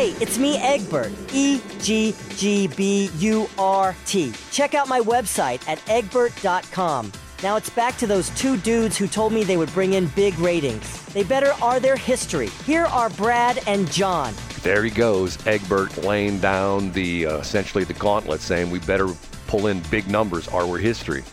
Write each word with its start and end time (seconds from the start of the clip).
Hey, 0.00 0.12
it's 0.18 0.38
me, 0.38 0.56
Egbert. 0.56 1.12
E 1.30 1.60
G 1.78 2.14
G 2.30 2.68
B 2.68 3.10
U 3.16 3.46
R 3.58 3.94
T. 4.06 4.32
Check 4.50 4.72
out 4.72 4.88
my 4.88 4.98
website 5.00 5.60
at 5.68 5.78
egbert.com. 5.90 7.12
Now 7.42 7.56
it's 7.56 7.68
back 7.68 7.98
to 7.98 8.06
those 8.06 8.30
two 8.30 8.56
dudes 8.56 8.96
who 8.96 9.06
told 9.06 9.34
me 9.34 9.44
they 9.44 9.58
would 9.58 9.70
bring 9.74 9.92
in 9.92 10.06
big 10.16 10.38
ratings. 10.38 11.04
They 11.12 11.22
better 11.22 11.52
are 11.60 11.80
their 11.80 11.96
history. 11.96 12.48
Here 12.64 12.86
are 12.86 13.10
Brad 13.10 13.62
and 13.66 13.92
John. 13.92 14.32
There 14.62 14.82
he 14.82 14.90
goes, 14.90 15.36
Egbert 15.46 15.98
laying 15.98 16.38
down 16.38 16.92
the 16.92 17.26
uh, 17.26 17.36
essentially 17.36 17.84
the 17.84 17.92
gauntlet, 17.92 18.40
saying 18.40 18.70
we 18.70 18.78
better 18.78 19.08
pull 19.48 19.66
in 19.66 19.80
big 19.90 20.08
numbers. 20.08 20.48
Are 20.48 20.66
we're 20.66 20.78
history? 20.78 21.24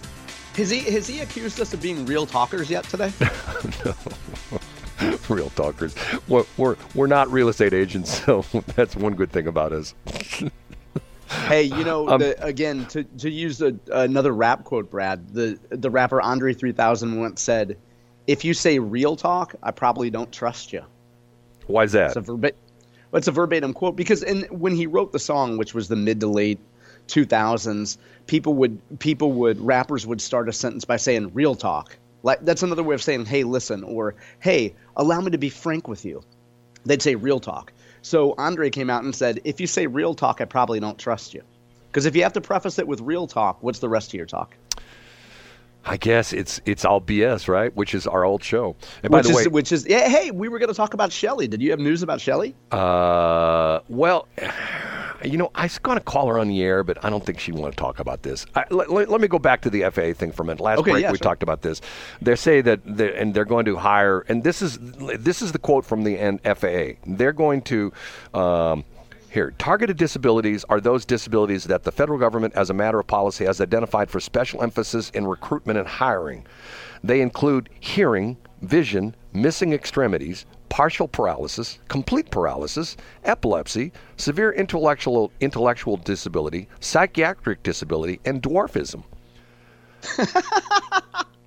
Has 0.58 0.70
he 0.70 0.80
has 0.92 1.08
he 1.08 1.22
accused 1.22 1.62
us 1.62 1.74
of 1.74 1.82
being 1.82 2.06
real 2.06 2.26
talkers 2.26 2.70
yet 2.70 2.84
today? 2.84 3.14
no. 3.86 4.57
real 5.30 5.50
talkers. 5.52 5.96
We're, 6.28 6.46
we're, 6.58 6.76
we're 6.96 7.08
not 7.08 7.32
real 7.32 7.50
estate 7.50 7.74
agents, 7.74 8.24
so 8.24 8.44
that's 8.76 8.96
one 8.96 9.16
good 9.16 9.32
thing 9.32 9.48
about 9.48 9.74
us. 9.74 9.94
hey, 11.48 11.64
you 11.64 11.84
know, 11.84 12.10
um, 12.10 12.20
the, 12.20 12.44
again, 12.44 12.86
to, 12.88 13.04
to 13.04 13.30
use 13.30 13.62
a, 13.62 13.76
another 13.92 14.32
rap 14.32 14.64
quote, 14.64 14.90
Brad, 14.90 15.34
the, 15.34 15.60
the 15.70 15.90
rapper 15.90 16.22
Andre 16.22 16.54
3000 16.54 17.20
once 17.20 17.42
said, 17.42 17.78
If 18.28 18.46
you 18.46 18.54
say 18.54 18.80
real 18.80 19.16
talk, 19.16 19.56
I 19.64 19.72
probably 19.72 20.10
don't 20.10 20.32
trust 20.32 20.74
you. 20.74 20.84
Why 21.68 21.84
is 21.84 21.92
that? 21.92 22.08
It's 22.08 22.16
a, 22.16 22.22
verba- 22.22 22.54
it's 23.14 23.28
a 23.28 23.32
verbatim 23.32 23.74
quote 23.74 23.96
because 23.96 24.24
in, 24.24 24.44
when 24.44 24.76
he 24.76 24.88
wrote 24.88 25.12
the 25.12 25.20
song, 25.20 25.58
which 25.58 25.74
was 25.74 25.88
the 25.88 25.96
mid 25.96 26.20
to 26.22 26.28
late 26.28 26.60
2000s, 27.08 27.98
people 28.28 28.54
would 28.56 29.00
people 29.00 29.32
would 29.34 29.60
rappers 29.60 30.06
would 30.06 30.22
start 30.22 30.50
a 30.50 30.54
sentence 30.54 30.86
by 30.86 30.98
saying 30.98 31.34
real 31.34 31.56
talk 31.56 31.98
like 32.28 32.44
that's 32.44 32.62
another 32.62 32.84
way 32.84 32.94
of 32.94 33.02
saying, 33.02 33.26
"Hey, 33.26 33.44
listen," 33.46 33.84
or 33.84 34.16
"Hey, 34.40 34.76
allow 34.98 35.22
me 35.22 35.32
to 35.32 35.38
be 35.38 35.50
frank 35.50 35.88
with 35.88 36.04
you." 36.04 36.22
They'd 36.86 37.02
say 37.02 37.16
real 37.16 37.40
talk. 37.40 37.72
So 38.02 38.36
Andre 38.38 38.70
came 38.70 38.90
out 38.90 39.04
and 39.04 39.16
said, 39.16 39.40
"If 39.46 39.62
you 39.62 39.66
say 39.66 39.88
real 39.88 40.14
talk, 40.14 40.42
I 40.42 40.46
probably 40.46 40.82
don't 40.82 41.00
trust 41.00 41.34
you." 41.34 41.42
Because 41.90 42.06
if 42.06 42.18
you 42.18 42.24
have 42.24 42.34
to 42.34 42.42
preface 42.42 42.80
it 42.80 42.88
with 42.88 43.00
real 43.00 43.28
talk, 43.28 43.64
what's 43.64 43.80
the 43.80 43.88
rest 43.88 44.10
of 44.10 44.16
your 44.16 44.26
talk? 44.26 44.56
I 45.86 45.96
guess 45.96 46.34
it's 46.34 46.60
it's 46.66 46.84
all 46.84 47.00
BS, 47.00 47.48
right? 47.48 47.74
Which 47.74 47.96
is 47.96 48.06
our 48.06 48.26
old 48.26 48.44
show. 48.44 48.76
And 49.04 49.14
which 49.14 49.20
by 49.20 49.22
the 49.22 49.30
is, 49.30 49.36
way, 49.36 49.48
which 49.48 49.72
is 49.72 49.88
yeah. 49.88 50.10
Hey, 50.10 50.30
we 50.32 50.50
were 50.50 50.60
going 50.60 50.68
to 50.68 50.76
talk 50.76 50.94
about 50.94 51.14
Shelly. 51.14 51.48
Did 51.48 51.62
you 51.62 51.72
have 51.72 51.80
news 51.80 52.04
about 52.04 52.20
Shelly? 52.20 52.54
Uh, 52.72 53.80
well, 53.88 54.28
you 55.24 55.38
know, 55.38 55.52
I 55.56 55.64
was 55.64 55.78
going 55.80 55.98
to 55.98 56.04
call 56.04 56.28
her 56.28 56.40
on 56.40 56.48
the 56.48 56.62
air, 56.62 56.84
but 56.84 57.04
I 57.04 57.10
don't 57.10 57.26
think 57.26 57.40
she'd 57.40 57.56
want 57.56 57.74
to 57.74 57.80
talk 57.80 58.00
about 58.00 58.24
this. 58.24 58.46
I, 58.56 58.66
let, 58.70 59.10
let, 59.10 59.22
me 59.22 59.28
go 59.28 59.40
back 59.40 59.62
to 59.62 59.70
the 59.70 59.82
FAA 59.90 60.14
thing 60.14 60.32
for 60.32 60.44
a 60.44 60.46
minute. 60.46 60.62
Last 60.62 60.80
okay, 60.80 60.92
break 60.92 61.04
yeah, 61.04 61.12
we 61.12 61.18
sure. 61.18 61.24
talked 61.24 61.44
about 61.44 61.62
this. 61.62 61.82
They 62.22 62.36
say 62.36 62.62
that, 62.62 62.82
they're, 62.86 63.14
and 63.14 63.34
they're 63.34 63.46
going 63.46 63.66
to 63.66 63.78
hire, 63.78 64.22
and 64.28 64.44
this 64.44 64.62
is 64.62 64.78
this 64.80 65.42
is 65.42 65.52
the 65.52 65.60
quote 65.60 65.86
from 65.86 66.04
the 66.04 66.40
FAA. 66.44 67.00
They're 67.06 67.34
going 67.34 67.62
to. 67.64 67.94
Um, 68.34 68.86
here, 69.30 69.54
targeted 69.58 69.98
disabilities 69.98 70.64
are 70.70 70.80
those 70.80 71.06
disabilities 71.06 71.66
that 71.66 71.84
the 71.84 71.92
federal 71.92 72.18
government, 72.18 72.56
as 72.56 72.70
a 72.70 72.74
matter 72.74 72.98
of 72.98 73.08
policy, 73.08 73.46
has 73.46 73.60
identified 73.60 74.10
for 74.10 74.20
special 74.20 74.64
emphasis 74.64 75.10
in 75.10 75.28
recruitment 75.28 75.78
and 75.78 75.88
hiring. 75.88 76.46
They 77.04 77.22
include 77.22 77.70
hearing, 77.80 78.38
vision, 78.62 79.16
missing 79.34 79.74
extremities, 79.74 80.46
partial 80.70 81.08
paralysis, 81.08 81.80
complete 81.88 82.30
paralysis, 82.32 82.98
epilepsy, 83.24 83.92
severe 84.18 84.52
intellectual 84.52 85.32
intellectual 85.40 85.98
disability, 85.98 86.68
psychiatric 86.80 87.64
disability, 87.64 88.20
and 88.26 88.42
dwarfism. 88.42 89.04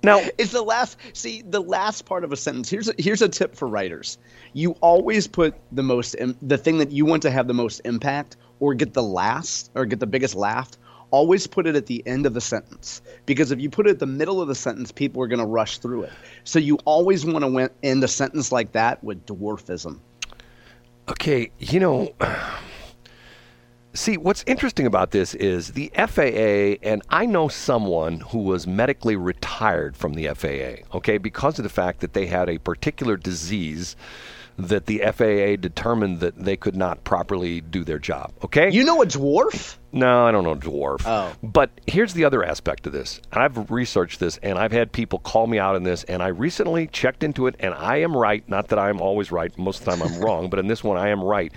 now, 0.03 0.21
it's 0.37 0.51
the 0.51 0.61
last. 0.61 0.97
See, 1.13 1.41
the 1.41 1.61
last 1.61 2.05
part 2.05 2.23
of 2.23 2.31
a 2.31 2.37
sentence. 2.37 2.69
Here's 2.69 2.89
a, 2.89 2.93
here's 2.97 3.21
a 3.21 3.29
tip 3.29 3.55
for 3.55 3.67
writers. 3.67 4.17
You 4.53 4.71
always 4.81 5.27
put 5.27 5.55
the 5.71 5.83
most 5.83 6.15
the 6.41 6.57
thing 6.57 6.77
that 6.79 6.91
you 6.91 7.05
want 7.05 7.21
to 7.23 7.31
have 7.31 7.47
the 7.47 7.53
most 7.53 7.81
impact 7.85 8.37
or 8.59 8.73
get 8.73 8.93
the 8.93 9.03
last 9.03 9.71
or 9.75 9.85
get 9.85 9.99
the 9.99 10.07
biggest 10.07 10.35
laugh 10.35 10.71
always 11.11 11.45
put 11.45 11.67
it 11.67 11.75
at 11.75 11.85
the 11.85 12.01
end 12.05 12.25
of 12.25 12.33
the 12.33 12.41
sentence 12.41 13.01
because 13.25 13.51
if 13.51 13.59
you 13.59 13.69
put 13.69 13.87
it 13.87 13.91
at 13.91 13.99
the 13.99 14.05
middle 14.05 14.41
of 14.41 14.47
the 14.47 14.55
sentence, 14.55 14.91
people 14.91 15.21
are 15.21 15.27
going 15.27 15.39
to 15.39 15.45
rush 15.45 15.77
through 15.77 16.03
it. 16.03 16.13
So 16.43 16.59
you 16.59 16.77
always 16.85 17.25
want 17.25 17.45
to 17.45 17.71
end 17.83 18.03
a 18.03 18.07
sentence 18.07 18.51
like 18.51 18.71
that 18.71 19.03
with 19.03 19.25
dwarfism. 19.25 19.99
Okay, 21.09 21.51
you 21.59 21.79
know. 21.79 22.13
See, 23.93 24.15
what's 24.15 24.43
interesting 24.47 24.85
about 24.85 25.11
this 25.11 25.33
is 25.33 25.73
the 25.73 25.91
FAA, 25.95 26.79
and 26.87 27.01
I 27.09 27.25
know 27.25 27.49
someone 27.49 28.21
who 28.21 28.39
was 28.39 28.65
medically 28.65 29.17
retired 29.17 29.97
from 29.97 30.13
the 30.13 30.29
FAA, 30.29 30.85
okay, 30.95 31.17
because 31.17 31.59
of 31.59 31.63
the 31.63 31.69
fact 31.69 31.99
that 31.99 32.13
they 32.13 32.25
had 32.25 32.49
a 32.49 32.57
particular 32.57 33.17
disease 33.17 33.97
that 34.57 34.85
the 34.85 34.99
FAA 34.99 35.59
determined 35.59 36.19
that 36.19 36.37
they 36.37 36.55
could 36.55 36.75
not 36.75 37.03
properly 37.03 37.61
do 37.61 37.83
their 37.83 37.99
job. 37.99 38.31
Okay? 38.43 38.69
You 38.69 38.83
know 38.83 39.01
a 39.01 39.05
dwarf? 39.05 39.77
No, 39.91 40.25
I 40.25 40.31
don't 40.31 40.43
know 40.43 40.55
dwarf. 40.55 41.01
Oh. 41.05 41.33
But 41.41 41.71
here's 41.87 42.13
the 42.13 42.25
other 42.25 42.43
aspect 42.43 42.85
of 42.85 42.93
this. 42.93 43.21
I've 43.31 43.71
researched 43.71 44.19
this 44.19 44.37
and 44.37 44.59
I've 44.59 44.71
had 44.71 44.91
people 44.91 45.19
call 45.19 45.47
me 45.47 45.57
out 45.57 45.75
on 45.75 45.83
this 45.83 46.03
and 46.03 46.21
I 46.21 46.27
recently 46.27 46.87
checked 46.87 47.23
into 47.23 47.47
it 47.47 47.55
and 47.59 47.73
I 47.73 47.97
am 47.97 48.15
right. 48.15 48.47
Not 48.47 48.67
that 48.69 48.79
I'm 48.79 49.01
always 49.01 49.31
right. 49.31 49.57
Most 49.57 49.79
of 49.79 49.85
the 49.85 49.91
time 49.91 50.01
I'm 50.03 50.21
wrong, 50.23 50.49
but 50.49 50.59
in 50.59 50.67
this 50.67 50.83
one 50.83 50.97
I 50.97 51.09
am 51.09 51.23
right. 51.23 51.51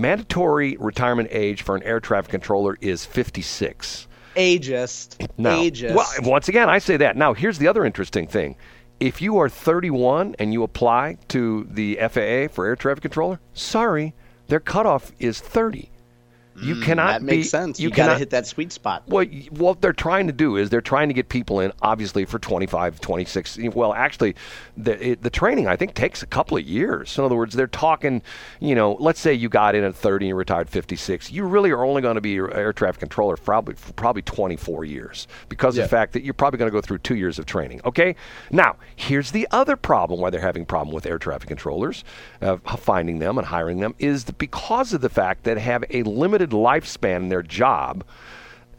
Mandatory 0.00 0.76
retirement 0.78 1.28
age 1.32 1.62
for 1.62 1.74
an 1.74 1.82
air 1.82 2.00
traffic 2.00 2.30
controller 2.30 2.76
is 2.80 3.04
56. 3.04 4.06
Ageist. 4.36 5.28
No. 5.36 5.58
Ageist. 5.58 5.94
Well, 5.94 6.06
once 6.22 6.48
again, 6.48 6.68
I 6.68 6.78
say 6.78 6.96
that. 6.98 7.16
Now, 7.16 7.34
here's 7.34 7.58
the 7.58 7.68
other 7.68 7.84
interesting 7.84 8.26
thing 8.26 8.56
if 9.00 9.22
you 9.22 9.38
are 9.38 9.48
31 9.48 10.36
and 10.38 10.52
you 10.52 10.62
apply 10.62 11.18
to 11.28 11.66
the 11.70 11.96
FAA 11.96 12.52
for 12.52 12.66
air 12.66 12.76
traffic 12.76 13.02
controller, 13.02 13.40
sorry, 13.52 14.14
their 14.48 14.60
cutoff 14.60 15.12
is 15.18 15.40
30. 15.40 15.90
You 16.62 16.76
mm, 16.76 16.82
cannot. 16.82 17.06
That 17.12 17.22
makes 17.22 17.36
be, 17.36 17.42
sense. 17.44 17.80
You, 17.80 17.88
you 17.88 17.94
got 17.94 18.12
to 18.12 18.18
hit 18.18 18.30
that 18.30 18.46
sweet 18.46 18.72
spot. 18.72 19.02
Well, 19.06 19.26
what 19.50 19.80
they're 19.80 19.92
trying 19.92 20.26
to 20.26 20.32
do 20.32 20.56
is 20.56 20.70
they're 20.70 20.80
trying 20.80 21.08
to 21.08 21.14
get 21.14 21.28
people 21.28 21.60
in, 21.60 21.72
obviously, 21.82 22.24
for 22.24 22.38
25, 22.38 23.00
26. 23.00 23.58
Well, 23.74 23.92
actually, 23.94 24.34
the 24.76 25.10
it, 25.10 25.22
the 25.22 25.30
training 25.30 25.66
I 25.66 25.76
think 25.76 25.94
takes 25.94 26.22
a 26.22 26.26
couple 26.26 26.56
of 26.56 26.64
years. 26.64 27.10
So 27.10 27.22
in 27.22 27.26
other 27.26 27.36
words, 27.36 27.54
they're 27.54 27.66
talking. 27.66 28.22
You 28.60 28.74
know, 28.74 28.96
let's 29.00 29.20
say 29.20 29.34
you 29.34 29.48
got 29.48 29.74
in 29.74 29.84
at 29.84 29.94
30 29.94 30.26
and 30.26 30.28
you 30.28 30.34
retired 30.34 30.68
56. 30.68 31.30
You 31.30 31.44
really 31.44 31.70
are 31.70 31.84
only 31.84 32.02
going 32.02 32.16
to 32.16 32.20
be 32.20 32.36
air 32.36 32.72
traffic 32.72 33.00
controller 33.00 33.36
for 33.36 33.44
probably 33.44 33.74
for 33.74 33.92
probably 33.94 34.22
24 34.22 34.84
years 34.84 35.26
because 35.48 35.76
yeah. 35.76 35.84
of 35.84 35.90
the 35.90 35.96
fact 35.96 36.12
that 36.12 36.22
you're 36.22 36.34
probably 36.34 36.58
going 36.58 36.70
to 36.70 36.76
go 36.76 36.80
through 36.80 36.98
two 36.98 37.16
years 37.16 37.38
of 37.38 37.46
training. 37.46 37.80
Okay. 37.84 38.14
Now, 38.50 38.76
here's 38.96 39.30
the 39.30 39.48
other 39.50 39.76
problem 39.76 40.20
why 40.20 40.30
they're 40.30 40.40
having 40.40 40.66
problem 40.66 40.94
with 40.94 41.06
air 41.06 41.18
traffic 41.18 41.48
controllers, 41.48 42.04
uh, 42.42 42.56
finding 42.58 43.18
them 43.18 43.38
and 43.38 43.46
hiring 43.46 43.80
them 43.80 43.94
is 43.98 44.24
because 44.24 44.92
of 44.92 45.00
the 45.00 45.08
fact 45.08 45.44
that 45.44 45.58
have 45.58 45.84
a 45.90 46.02
limited 46.02 46.47
lifespan 46.50 47.16
in 47.16 47.28
their 47.28 47.42
job, 47.42 48.04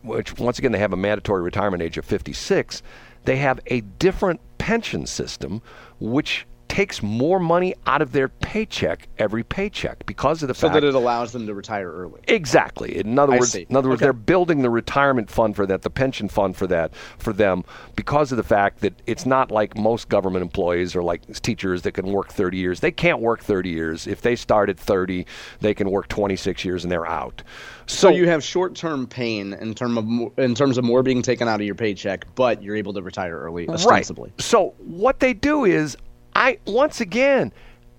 which 0.02 0.38
once 0.38 0.60
again 0.60 0.72
they 0.72 0.80
have 0.80 0.94
a 0.94 0.98
mandatory 0.98 1.42
retirement 1.42 1.84
age 1.84 1.98
of 1.98 2.06
56, 2.06 2.82
they 3.26 3.38
have 3.38 3.60
a 3.68 3.82
different 3.82 4.40
pension 4.58 5.06
system 5.06 5.62
which 6.00 6.46
takes 6.80 7.04
more 7.04 7.42
money 7.42 7.76
out 7.88 8.02
of 8.02 8.14
their 8.14 8.30
paycheck 8.30 9.10
every 9.18 9.44
paycheck 9.44 10.06
because 10.06 10.42
of 10.42 10.48
the 10.48 10.54
so 10.54 10.70
fact 10.70 10.76
that 10.76 10.84
it 10.86 10.96
allows 10.96 11.34
them 11.34 11.46
to 11.46 11.54
retire 11.54 11.92
early. 11.92 12.22
Exactly. 12.30 12.98
In 12.98 13.20
other 13.20 13.34
I 13.34 13.40
words, 13.40 13.52
see. 13.52 13.66
in 13.70 13.76
other 13.76 13.90
words, 13.90 14.00
Okay. 14.00 14.06
they're 14.06 14.14
building 14.14 14.62
the 14.62 14.70
retirement 14.70 15.30
fund 15.30 15.58
for 15.58 15.66
that, 15.66 15.82
the 15.82 15.90
pension 15.90 16.30
fund 16.30 16.56
for 16.56 16.68
that, 16.68 16.96
for 17.18 17.34
them, 17.34 17.66
because 17.98 18.32
of 18.32 18.38
the 18.38 18.44
fact 18.44 18.80
that 18.80 18.94
it's 19.08 19.26
not 19.26 19.52
like 19.52 19.78
most 19.78 20.08
government 20.08 20.42
employees 20.42 20.96
or 20.96 21.04
like 21.04 21.22
teachers 21.42 21.82
that 21.82 21.92
can 21.92 22.06
work 22.06 22.32
30 22.32 22.58
years. 22.58 22.80
They 22.80 22.92
can't 22.92 23.20
work 23.20 23.44
30 23.44 23.70
years. 23.70 24.08
If 24.08 24.22
they 24.22 24.38
start 24.38 24.70
at 24.70 24.80
30, 24.80 25.26
they 25.60 25.74
can 25.74 25.92
work 25.92 26.08
26 26.08 26.64
years 26.64 26.86
and 26.86 26.92
they're 26.92 27.06
out. 27.06 27.44
So, 27.88 28.08
you 28.08 28.30
have 28.30 28.42
short-term 28.42 29.06
pain 29.08 29.54
in 29.54 29.74
term 29.74 29.98
of 29.98 30.40
in 30.40 30.56
terms 30.56 30.78
of 30.78 30.86
more 30.86 31.04
being 31.04 31.24
taken 31.24 31.50
out 31.50 31.60
of 31.60 31.66
your 31.66 31.76
paycheck, 31.76 32.24
but 32.36 32.64
you're 32.64 32.76
able 32.76 32.94
to 32.94 33.02
retire 33.02 33.38
early 33.38 33.68
ostensibly. 33.68 34.30
Right. 34.30 34.42
So 34.42 34.76
what 34.78 35.20
they 35.20 35.34
do 35.34 35.66
is, 35.66 35.98
I 36.40 36.58
once 36.66 37.02
again, 37.02 37.52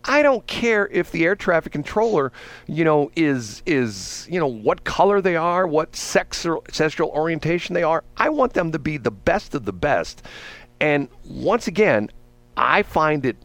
I 0.05 0.23
don't 0.23 0.45
care 0.47 0.89
if 0.89 1.13
the 1.13 1.27
air 1.27 1.37
traffic 1.37 1.73
controller, 1.73 2.33
you 2.67 2.85
know, 2.85 3.11
is 3.15 3.63
is 3.67 4.27
you 4.31 4.41
know 4.41 4.47
what 4.47 4.85
color 4.85 5.21
they 5.21 5.37
are, 5.37 5.67
what 5.67 5.95
sex 5.95 6.47
or 6.47 6.63
sexual 6.73 7.11
orientation 7.11 7.75
they 7.75 7.83
are. 7.83 8.03
I 8.17 8.31
want 8.31 8.55
them 8.55 8.73
to 8.73 8.79
be 8.79 8.97
the 8.97 9.11
best 9.11 9.55
of 9.55 9.67
the 9.67 9.75
best. 9.75 10.23
And 10.81 11.09
once 11.29 11.67
again, 11.67 12.11
I 12.57 12.83
find 12.83 13.27
it 13.27 13.37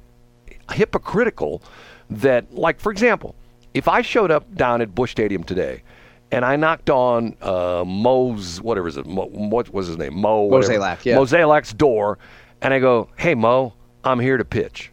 hypocritical 0.72 1.62
that, 2.10 2.54
like 2.54 2.80
for 2.80 2.92
example, 2.94 3.36
if 3.74 3.90
I 3.90 4.02
showed 4.02 4.32
up 4.32 4.56
down 4.56 4.82
at 4.82 4.96
Busch 4.96 5.12
Stadium 5.12 5.44
today 5.44 5.84
and 6.32 6.46
I 6.46 6.56
knocked 6.56 6.90
on 6.90 7.36
uh, 7.42 7.84
Mo's, 7.86 8.62
whatever 8.62 8.88
is 8.88 8.96
it, 8.96 9.06
Mo, 9.06 9.26
what 9.26 9.74
was 9.74 9.88
his 9.88 9.98
name? 9.98 10.14
Mo. 10.16 10.22
Mo 10.22 10.44
whatever. 10.44 10.74
Zalak, 10.74 11.04
yeah. 11.04 11.18
Mo 11.18 11.62
door, 11.76 12.18
and 12.62 12.74
I 12.74 12.80
go, 12.80 13.10
hey, 13.18 13.36
Mo, 13.36 13.74
I'm 14.06 14.20
here 14.20 14.38
to 14.38 14.46
pitch. 14.46 14.92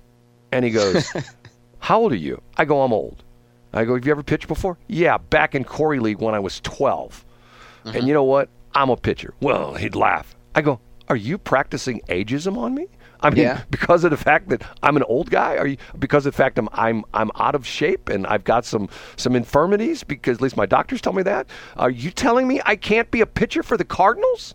And 0.50 0.64
he 0.64 0.70
goes, 0.70 1.12
how 1.78 2.00
old 2.00 2.12
are 2.12 2.16
you? 2.16 2.42
I 2.56 2.64
go, 2.64 2.82
I'm 2.82 2.92
old. 2.92 3.22
I 3.72 3.84
go, 3.84 3.94
have 3.94 4.04
you 4.04 4.10
ever 4.12 4.22
pitched 4.22 4.48
before? 4.48 4.78
Yeah, 4.88 5.18
back 5.18 5.54
in 5.54 5.64
Khoury 5.64 6.00
League 6.00 6.20
when 6.20 6.34
I 6.34 6.38
was 6.38 6.60
12. 6.60 7.24
Mm-hmm. 7.84 7.96
And 7.96 8.06
you 8.08 8.12
know 8.14 8.24
what? 8.24 8.48
I'm 8.74 8.90
a 8.90 8.96
pitcher. 8.96 9.34
Well, 9.40 9.74
he'd 9.74 9.94
laugh. 9.94 10.34
I 10.54 10.60
go, 10.62 10.80
are 11.08 11.16
you 11.16 11.38
practicing 11.38 12.00
ageism 12.08 12.56
on 12.56 12.74
me? 12.74 12.86
I 13.20 13.30
mean, 13.30 13.42
Yeah. 13.44 13.62
because 13.70 14.04
of 14.04 14.10
the 14.10 14.16
fact 14.16 14.48
that 14.48 14.62
I'm 14.82 14.96
an 14.96 15.04
old 15.04 15.30
guy? 15.30 15.56
Are 15.56 15.66
you 15.66 15.76
because 15.98 16.26
of 16.26 16.32
the 16.32 16.36
fact 16.36 16.58
I'm 16.58 16.68
I'm 16.72 17.04
I'm 17.14 17.30
out 17.36 17.54
of 17.54 17.66
shape 17.66 18.08
and 18.08 18.26
I've 18.26 18.44
got 18.44 18.64
some 18.64 18.88
some 19.16 19.36
infirmities? 19.36 20.02
Because 20.04 20.38
at 20.38 20.42
least 20.42 20.56
my 20.56 20.66
doctors 20.66 21.00
tell 21.00 21.12
me 21.12 21.22
that. 21.22 21.46
Are 21.76 21.90
you 21.90 22.10
telling 22.10 22.48
me 22.48 22.60
I 22.66 22.76
can't 22.76 23.10
be 23.10 23.20
a 23.20 23.26
pitcher 23.26 23.62
for 23.62 23.76
the 23.76 23.84
Cardinals? 23.84 24.54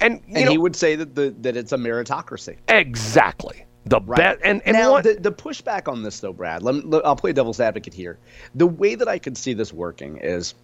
And 0.00 0.20
you 0.28 0.34
And 0.36 0.44
know 0.46 0.50
he 0.52 0.58
would 0.58 0.76
say 0.76 0.94
that 0.96 1.14
the 1.14 1.34
that 1.40 1.56
it's 1.56 1.72
a 1.72 1.76
meritocracy. 1.76 2.56
exactly 2.68 3.64
the 3.86 4.00
bet 4.00 4.40
and 4.42 4.60
and 4.64 4.76
now 4.76 4.92
what, 4.92 5.04
the, 5.04 5.14
the 5.14 5.32
pushback 5.32 5.90
on 5.90 6.02
this 6.02 6.20
though, 6.20 6.32
Brad. 6.32 6.62
Let, 6.62 6.74
me- 6.74 6.82
let- 6.82 7.06
I'll 7.06 7.16
play 7.16 7.32
devil's 7.32 7.60
advocate 7.60 7.94
here. 7.94 8.18
The 8.54 8.66
way 8.66 8.94
that 8.96 9.08
I 9.08 9.18
could 9.18 9.36
see 9.38 9.54
this 9.54 9.72
working 9.72 10.18
is 10.18 10.54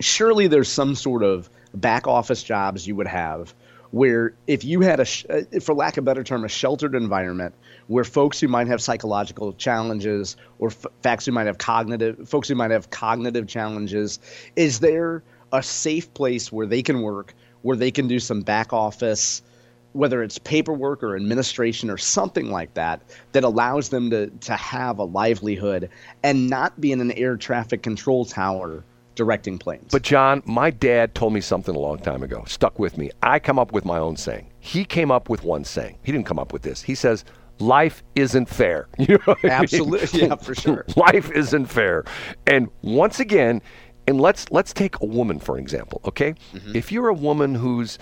surely 0.00 0.46
there's 0.46 0.68
some 0.70 0.94
sort 0.94 1.22
of 1.22 1.48
back 1.74 2.06
office 2.06 2.42
jobs 2.42 2.86
you 2.86 2.94
would 2.96 3.06
have 3.06 3.54
where 3.90 4.32
if 4.46 4.64
you 4.64 4.80
had 4.80 5.00
a 5.00 5.06
uh, 5.30 5.60
for 5.60 5.74
lack 5.74 5.96
of 5.96 6.02
a 6.02 6.06
better 6.06 6.24
term 6.24 6.44
a 6.44 6.48
sheltered 6.48 6.94
environment 6.94 7.54
where 7.88 8.04
folks 8.04 8.40
who 8.40 8.48
might 8.48 8.66
have 8.66 8.80
psychological 8.80 9.52
challenges 9.54 10.36
or 10.58 10.68
f- 10.68 10.86
facts 11.02 11.26
who 11.26 11.32
might 11.32 11.46
have 11.46 11.58
cognitive 11.58 12.28
folks 12.28 12.48
who 12.48 12.54
might 12.54 12.70
have 12.70 12.90
cognitive 12.90 13.46
challenges 13.46 14.18
is 14.56 14.80
there 14.80 15.22
a 15.52 15.62
safe 15.62 16.12
place 16.14 16.50
where 16.50 16.66
they 16.66 16.82
can 16.82 17.02
work 17.02 17.34
where 17.62 17.76
they 17.76 17.90
can 17.90 18.08
do 18.08 18.18
some 18.18 18.40
back 18.40 18.72
office 18.72 19.42
whether 19.92 20.22
it's 20.22 20.38
paperwork 20.38 21.02
or 21.02 21.16
administration 21.16 21.90
or 21.90 21.98
something 21.98 22.50
like 22.50 22.74
that 22.74 23.02
that 23.32 23.44
allows 23.44 23.90
them 23.90 24.10
to, 24.10 24.28
to 24.28 24.54
have 24.54 24.98
a 24.98 25.04
livelihood 25.04 25.88
and 26.22 26.48
not 26.48 26.80
be 26.80 26.92
in 26.92 27.00
an 27.00 27.12
air 27.12 27.36
traffic 27.36 27.82
control 27.82 28.24
tower 28.24 28.84
directing 29.14 29.58
planes. 29.58 29.88
But 29.90 30.02
John, 30.02 30.42
my 30.46 30.70
dad 30.70 31.14
told 31.14 31.32
me 31.32 31.40
something 31.40 31.74
a 31.74 31.78
long 31.78 31.98
time 31.98 32.22
ago. 32.22 32.44
Stuck 32.46 32.78
with 32.78 32.96
me. 32.96 33.10
I 33.22 33.38
come 33.38 33.58
up 33.58 33.72
with 33.72 33.84
my 33.84 33.98
own 33.98 34.16
saying. 34.16 34.48
He 34.60 34.84
came 34.84 35.10
up 35.10 35.28
with 35.28 35.44
one 35.44 35.64
saying. 35.64 35.98
He 36.02 36.12
didn't 36.12 36.26
come 36.26 36.38
up 36.38 36.52
with 36.52 36.62
this. 36.62 36.82
He 36.82 36.94
says, 36.94 37.24
"Life 37.58 38.02
isn't 38.14 38.46
fair." 38.46 38.88
You 38.98 39.14
know 39.14 39.20
what 39.24 39.38
I 39.44 39.46
mean? 39.48 39.52
Absolutely, 39.52 40.20
yeah, 40.22 40.36
for 40.36 40.54
sure. 40.54 40.84
Life 40.96 41.30
isn't 41.32 41.66
fair. 41.66 42.04
And 42.46 42.68
once 42.82 43.20
again, 43.20 43.60
and 44.06 44.20
let's 44.20 44.50
let's 44.50 44.72
take 44.72 45.00
a 45.00 45.06
woman 45.06 45.38
for 45.38 45.58
example, 45.58 46.00
okay? 46.04 46.34
Mm-hmm. 46.54 46.76
If 46.76 46.90
you're 46.90 47.08
a 47.08 47.14
woman 47.14 47.54
who's 47.54 47.98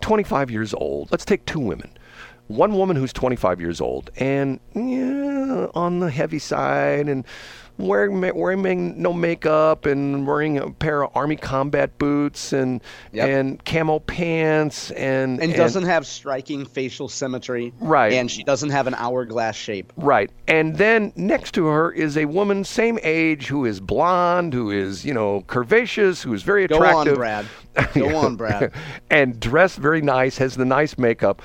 25 0.00 0.50
years 0.50 0.74
old, 0.74 1.10
let's 1.10 1.24
take 1.24 1.46
two 1.46 1.60
women. 1.60 1.90
One 2.50 2.74
woman 2.74 2.96
who's 2.96 3.12
25 3.12 3.60
years 3.60 3.80
old 3.80 4.10
and 4.16 4.58
yeah, 4.74 5.68
on 5.72 6.00
the 6.00 6.10
heavy 6.10 6.40
side 6.40 7.08
and 7.08 7.24
wearing 7.78 8.20
wearing 8.36 9.00
no 9.00 9.12
makeup 9.12 9.86
and 9.86 10.26
wearing 10.26 10.58
a 10.58 10.70
pair 10.70 11.02
of 11.02 11.10
army 11.16 11.36
combat 11.36 11.96
boots 11.96 12.52
and 12.52 12.82
Yep. 13.12 13.28
and 13.28 13.64
camo 13.64 14.00
pants 14.00 14.90
and 14.90 15.40
and 15.40 15.54
doesn't 15.54 15.84
have 15.84 16.06
striking 16.06 16.66
facial 16.66 17.08
symmetry. 17.08 17.72
Right. 17.80 18.12
And 18.14 18.28
she 18.30 18.42
doesn't 18.42 18.70
have 18.70 18.86
an 18.88 18.94
hourglass 18.94 19.54
shape. 19.56 19.92
Right. 19.96 20.30
And 20.48 20.76
then 20.76 21.12
next 21.14 21.52
to 21.52 21.66
her 21.66 21.92
is 21.92 22.16
a 22.16 22.24
woman 22.24 22.64
same 22.64 22.98
age 23.04 23.46
who 23.46 23.64
is 23.64 23.78
blonde, 23.80 24.52
who 24.54 24.70
is, 24.72 25.04
you 25.04 25.14
know, 25.14 25.42
curvaceous, 25.46 26.22
who 26.22 26.34
is 26.34 26.42
very 26.42 26.64
attractive 26.64 27.04
Go 27.04 27.10
on. 27.12 27.16
Brad. 27.16 27.46
Go 27.94 28.16
on, 28.16 28.34
Brad. 28.36 28.72
and 29.08 29.38
dressed 29.38 29.78
very 29.78 30.02
nice, 30.02 30.36
has 30.38 30.56
the 30.56 30.64
nice 30.64 30.98
makeup. 30.98 31.40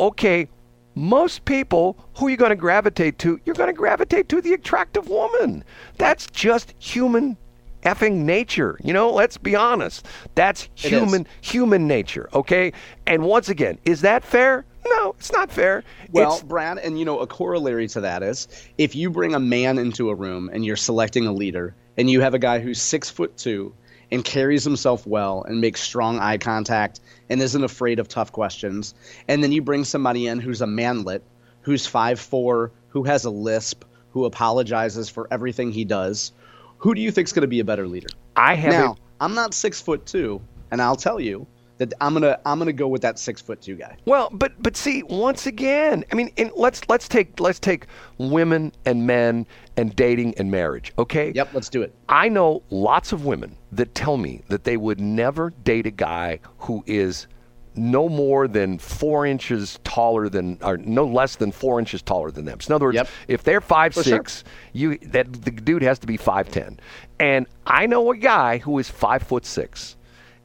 Okay, 0.00 0.48
most 0.94 1.44
people 1.44 1.96
who 2.16 2.26
are 2.26 2.30
you 2.30 2.36
going 2.36 2.50
to 2.50 2.56
gravitate 2.56 3.18
to? 3.20 3.40
You're 3.44 3.54
going 3.54 3.68
to 3.68 3.72
gravitate 3.72 4.28
to 4.30 4.40
the 4.40 4.52
attractive 4.54 5.08
woman. 5.08 5.64
That's 5.96 6.26
just 6.28 6.74
human 6.78 7.36
effing 7.84 8.16
nature. 8.24 8.78
You 8.82 8.92
know, 8.92 9.10
let's 9.10 9.38
be 9.38 9.54
honest. 9.54 10.06
That's 10.34 10.68
human 10.74 11.26
human 11.40 11.86
nature, 11.86 12.28
okay? 12.34 12.72
And 13.06 13.22
once 13.24 13.48
again, 13.48 13.78
is 13.84 14.00
that 14.02 14.24
fair? 14.24 14.64
No, 14.86 15.14
it's 15.18 15.32
not 15.32 15.50
fair. 15.50 15.84
Well, 16.12 16.28
It's- 16.28 16.42
Brad, 16.42 16.78
and 16.78 16.98
you 16.98 17.04
know, 17.04 17.18
a 17.18 17.26
corollary 17.26 17.88
to 17.88 18.00
that 18.00 18.22
is 18.22 18.48
if 18.78 18.96
you 18.96 19.10
bring 19.10 19.34
a 19.34 19.40
man 19.40 19.78
into 19.78 20.10
a 20.10 20.14
room 20.14 20.50
and 20.52 20.64
you're 20.64 20.76
selecting 20.76 21.26
a 21.26 21.32
leader, 21.32 21.74
and 21.96 22.08
you 22.08 22.20
have 22.20 22.32
a 22.34 22.38
guy 22.38 22.58
who's 22.60 22.80
six 22.80 23.10
foot 23.10 23.36
two 23.36 23.72
and 24.10 24.24
carries 24.24 24.64
himself 24.64 25.06
well 25.06 25.42
and 25.42 25.60
makes 25.60 25.80
strong 25.80 26.18
eye 26.18 26.38
contact 26.38 27.00
and 27.28 27.42
isn't 27.42 27.64
afraid 27.64 27.98
of 27.98 28.08
tough 28.08 28.32
questions, 28.32 28.94
and 29.28 29.42
then 29.42 29.52
you 29.52 29.62
bring 29.62 29.84
somebody 29.84 30.26
in 30.26 30.40
who's 30.40 30.60
a 30.60 30.66
manlet, 30.66 31.22
who's 31.62 31.86
five 31.86 32.18
four, 32.18 32.70
who 32.88 33.02
has 33.04 33.24
a 33.24 33.30
lisp, 33.30 33.84
who 34.12 34.24
apologizes 34.24 35.08
for 35.08 35.28
everything 35.30 35.70
he 35.70 35.84
does, 35.84 36.32
who 36.78 36.94
do 36.94 37.00
you 37.00 37.10
think's 37.10 37.32
going 37.32 37.42
to 37.42 37.48
be 37.48 37.60
a 37.60 37.64
better 37.64 37.86
leader? 37.86 38.08
I 38.36 38.54
have 38.54 38.72
Now, 38.72 38.96
I'm 39.20 39.34
not 39.34 39.52
six 39.52 39.80
foot 39.80 40.06
two, 40.06 40.40
and 40.70 40.80
I'll 40.80 40.96
tell 40.96 41.20
you 41.20 41.46
that 41.78 41.94
I'm 42.00 42.12
gonna 42.12 42.38
I'm 42.44 42.58
gonna 42.58 42.72
go 42.72 42.88
with 42.88 43.02
that 43.02 43.18
six 43.18 43.40
foot 43.40 43.60
two 43.62 43.76
guy. 43.76 43.96
Well, 44.04 44.28
but 44.32 44.60
but 44.62 44.76
see, 44.76 45.02
once 45.04 45.46
again, 45.46 46.04
I 46.12 46.14
mean, 46.14 46.30
and 46.36 46.50
let's 46.56 46.82
let's 46.88 47.08
take 47.08 47.40
let's 47.40 47.58
take 47.60 47.86
women 48.18 48.72
and 48.84 49.06
men 49.06 49.46
and 49.76 49.94
dating 49.96 50.34
and 50.38 50.50
marriage. 50.50 50.92
Okay. 50.98 51.32
Yep, 51.34 51.50
let's 51.54 51.68
do 51.68 51.82
it. 51.82 51.94
I 52.08 52.28
know 52.28 52.62
lots 52.70 53.12
of 53.12 53.24
women 53.24 53.56
that 53.72 53.94
tell 53.94 54.16
me 54.16 54.42
that 54.48 54.64
they 54.64 54.76
would 54.76 55.00
never 55.00 55.50
date 55.64 55.86
a 55.86 55.90
guy 55.92 56.40
who 56.58 56.82
is 56.86 57.26
no 57.74 58.08
more 58.08 58.48
than 58.48 58.76
four 58.76 59.24
inches 59.24 59.78
taller 59.84 60.28
than, 60.28 60.58
or 60.62 60.78
no 60.78 61.06
less 61.06 61.36
than 61.36 61.52
four 61.52 61.78
inches 61.78 62.02
taller 62.02 62.28
than 62.32 62.44
them. 62.44 62.58
So 62.58 62.72
in 62.72 62.74
other 62.74 62.86
words, 62.86 62.96
Yep. 62.96 63.08
if 63.28 63.44
they're 63.44 63.60
five 63.60 63.94
For 63.94 64.02
sure. 64.02 64.16
six, 64.16 64.42
you 64.72 64.98
that 64.98 65.32
the 65.44 65.52
dude 65.52 65.82
has 65.82 66.00
to 66.00 66.06
be 66.08 66.16
five 66.16 66.50
ten. 66.50 66.80
And 67.20 67.46
I 67.66 67.86
know 67.86 68.10
a 68.10 68.16
guy 68.16 68.58
who 68.58 68.76
is 68.80 68.90
five 68.90 69.22
foot 69.22 69.46
six. 69.46 69.94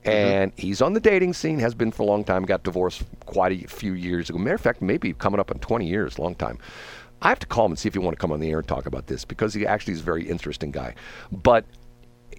Mm-hmm. 0.03 0.09
And 0.09 0.51
he's 0.57 0.81
on 0.81 0.93
the 0.93 0.99
dating 0.99 1.33
scene, 1.33 1.59
has 1.59 1.73
been 1.73 1.91
for 1.91 2.03
a 2.03 2.05
long 2.05 2.23
time, 2.23 2.43
got 2.43 2.63
divorced 2.63 3.03
quite 3.25 3.63
a 3.63 3.67
few 3.67 3.93
years 3.93 4.29
ago. 4.29 4.37
Matter 4.37 4.55
of 4.55 4.61
fact, 4.61 4.81
maybe 4.81 5.13
coming 5.13 5.39
up 5.39 5.49
on 5.51 5.59
20 5.59 5.87
years, 5.87 6.19
long 6.19 6.35
time. 6.35 6.57
I 7.21 7.29
have 7.29 7.39
to 7.39 7.47
call 7.47 7.65
him 7.67 7.71
and 7.71 7.79
see 7.79 7.87
if 7.87 7.93
he 7.93 7.99
want 7.99 8.17
to 8.17 8.19
come 8.19 8.33
on 8.33 8.41
the 8.41 8.49
air 8.51 8.59
and 8.59 8.67
talk 8.67 8.85
about 8.85 9.07
this 9.07 9.23
because 9.23 9.53
he 9.53 9.65
actually 9.65 9.93
is 9.93 10.01
a 10.01 10.03
very 10.03 10.27
interesting 10.27 10.71
guy. 10.71 10.95
But 11.31 11.63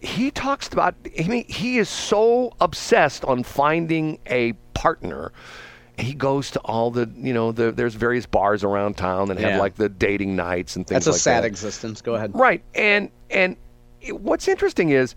he 0.03 0.31
talks 0.31 0.69
about 0.69 0.95
I 1.19 1.27
mean 1.27 1.47
he 1.49 1.79
is 1.79 1.89
so 1.89 2.53
obsessed 2.61 3.25
on 3.25 3.43
finding 3.45 4.19
a 4.27 4.53
partner. 4.75 5.33
He 5.97 6.13
goes 6.13 6.51
to 6.51 6.61
all 6.61 6.91
the 6.91 7.09
you 7.17 7.33
know 7.33 7.51
the 7.53 7.73
there's 7.73 7.95
various 7.95 8.27
bars 8.27 8.63
around 8.63 8.99
town 8.99 9.29
that 9.29 9.39
have 9.39 9.53
Yeah. 9.53 9.59
like 9.59 9.77
the 9.77 9.89
dating 9.89 10.37
nights 10.37 10.77
and 10.77 10.87
things 10.87 10.97
That's 10.97 11.07
a 11.07 11.13
like 11.13 11.21
sad 11.21 11.45
that. 11.45 11.47
existence. 11.49 12.03
Go 12.03 12.17
ahead. 12.17 12.33
Right. 12.35 12.63
And 12.75 13.09
and 13.31 13.57
it- 14.03 14.21
what's 14.21 14.49
interesting 14.49 14.91
is 14.91 15.15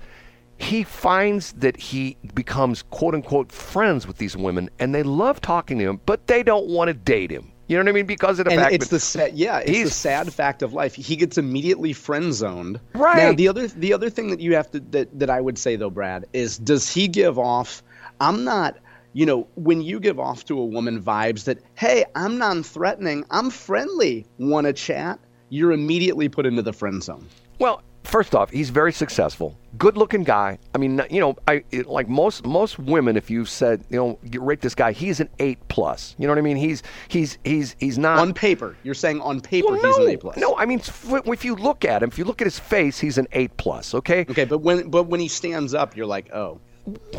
he 0.60 0.84
finds 0.84 1.54
that 1.54 1.78
he 1.78 2.18
becomes 2.34 2.84
quote 2.84 3.14
unquote 3.14 3.52
friends 3.52 4.08
with 4.08 4.18
these 4.18 4.36
women 4.36 4.70
and 4.80 4.94
they 4.94 5.04
love 5.04 5.42
talking 5.42 5.78
to 5.80 5.84
him, 5.86 6.02
but 6.06 6.28
they 6.28 6.44
don't 6.44 6.68
want 6.68 6.88
to 6.88 6.94
date 6.94 7.32
him. 7.32 7.52
You 7.68 7.76
know 7.76 7.84
what 7.84 7.90
I 7.90 7.94
mean? 7.94 8.06
Because 8.06 8.40
of 8.40 8.46
the 8.46 8.52
and 8.52 8.62
fact 8.62 8.74
it's 8.74 8.86
that 8.88 8.96
the 8.96 9.00
sad, 9.02 9.34
yeah, 9.38 9.60
it's 9.60 9.90
the 9.90 9.94
sad 9.94 10.34
fact 10.34 10.62
of 10.62 10.72
life. 10.74 10.96
He 10.96 11.18
gets 11.18 11.38
immediately 11.38 11.92
friend 11.92 12.34
zoned. 12.34 12.80
Now, 12.94 13.02
Right. 13.02 13.38
the 13.38 13.50
other 13.50 13.68
the 13.68 13.92
other 13.94 14.10
thing 14.10 14.30
that 14.30 14.40
you 14.40 14.56
have 14.56 14.72
to 14.72 14.80
that 14.92 15.20
that 15.20 15.30
I 15.30 15.42
would 15.42 15.58
say 15.58 15.76
though, 15.76 15.90
Brad, 15.90 16.26
is 16.32 16.58
does 16.58 16.90
he 16.92 17.08
give 17.10 17.38
off? 17.38 17.84
I'm 18.22 18.44
not. 18.46 18.78
You 19.14 19.26
know, 19.26 19.48
when 19.56 19.82
you 19.82 20.00
give 20.00 20.20
off 20.20 20.46
to 20.46 20.60
a 20.60 20.66
woman 20.66 21.02
vibes 21.02 21.46
that, 21.46 21.58
hey, 21.76 22.06
I'm 22.16 22.38
non-threatening, 22.38 23.26
I'm 23.32 23.50
friendly, 23.50 24.28
want 24.38 24.68
to 24.68 24.74
chat, 24.74 25.20
you're 25.50 25.72
immediately 25.72 26.30
put 26.30 26.46
into 26.46 26.62
the 26.62 26.74
friend 26.74 27.02
zone. 27.02 27.26
Well, 27.58 27.82
first 28.08 28.34
off, 28.34 28.50
he's 28.50 28.70
very 28.70 28.92
successful, 28.94 29.58
good-looking 29.78 30.24
guy. 30.24 30.58
I 30.74 30.78
mean, 30.78 31.02
you 31.12 31.20
know, 31.20 31.36
I 31.48 31.64
it, 31.72 31.88
like 31.88 32.08
most 32.10 32.46
most 32.46 32.80
women. 32.80 33.18
If 33.18 33.30
you 33.30 33.46
said, 33.46 33.84
you 33.90 33.98
know, 33.98 34.20
you 34.24 34.42
rate 34.42 34.62
this 34.62 34.74
guy, 34.76 34.92
he's 34.92 35.20
an 35.20 35.30
eight 35.40 35.60
plus. 35.68 36.16
You 36.18 36.26
know 36.28 36.32
what 36.32 36.40
I 36.40 36.42
mean? 36.42 36.58
He's 36.58 36.84
he's 37.10 37.38
he's 37.44 37.76
he's 37.80 37.98
not 37.98 38.20
On 38.20 38.34
paper, 38.34 38.76
you're 38.84 38.94
saying 38.94 39.22
on 39.22 39.42
paper 39.42 39.68
Well, 39.68 39.76
he's 39.76 39.98
no, 39.98 40.06
an 40.06 40.14
A 40.14 40.18
plus. 40.18 40.38
no. 40.38 40.56
I 40.58 40.66
mean, 40.66 40.80
if 40.80 41.46
you 41.46 41.56
look 41.56 41.86
at 41.86 42.02
him, 42.02 42.10
if 42.10 42.18
you 42.18 42.24
look 42.26 42.42
at 42.42 42.46
his 42.48 42.58
face, 42.60 43.00
he's 43.00 43.18
an 43.18 43.28
eight 43.34 43.56
plus. 43.58 43.94
Okay, 43.94 44.22
Okay, 44.30 44.46
but 44.46 44.60
when 44.60 44.90
but 44.90 45.04
when 45.04 45.20
he 45.20 45.28
stands 45.28 45.74
up, 45.74 45.96
you're 45.96 46.06
like, 46.06 46.34
oh, 46.34 46.60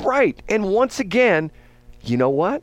right. 0.01 0.41
And 0.49 0.71
once 0.71 0.99
again, 1.01 1.51
you 2.03 2.17
know 2.17 2.31
what? 2.31 2.63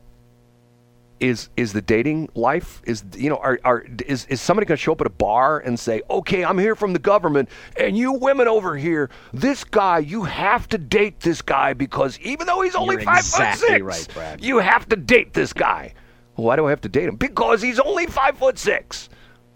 Is 1.18 1.48
is 1.56 1.72
the 1.72 1.80
dating 1.80 2.28
life 2.34 2.82
is 2.84 3.02
you 3.16 3.30
know 3.30 3.36
are, 3.38 3.58
are 3.64 3.86
is 4.06 4.26
is 4.26 4.38
somebody 4.38 4.66
going 4.66 4.76
to 4.76 4.82
show 4.82 4.92
up 4.92 5.00
at 5.00 5.06
a 5.06 5.10
bar 5.10 5.60
and 5.60 5.80
say 5.80 6.02
okay 6.10 6.44
I'm 6.44 6.58
here 6.58 6.74
from 6.74 6.92
the 6.92 6.98
government 6.98 7.48
and 7.78 7.96
you 7.96 8.12
women 8.12 8.46
over 8.48 8.76
here 8.76 9.08
this 9.32 9.64
guy 9.64 10.00
you 10.00 10.24
have 10.24 10.68
to 10.68 10.78
date 10.78 11.20
this 11.20 11.40
guy 11.40 11.72
because 11.72 12.18
even 12.20 12.46
though 12.46 12.60
he's 12.60 12.74
only 12.74 12.96
You're 12.96 13.04
five 13.04 13.20
exactly 13.20 13.80
foot 13.80 13.94
six 13.94 14.08
right, 14.08 14.14
Brad. 14.14 14.44
you 14.44 14.58
have 14.58 14.86
to 14.90 14.96
date 14.96 15.32
this 15.32 15.54
guy. 15.54 15.94
Why 16.34 16.54
do 16.54 16.66
I 16.66 16.70
have 16.70 16.82
to 16.82 16.88
date 16.90 17.08
him? 17.08 17.16
Because 17.16 17.62
he's 17.62 17.78
only 17.78 18.04
five 18.06 18.36
foot 18.36 18.58
six 18.58 19.08